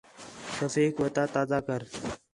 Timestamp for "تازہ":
1.33-1.59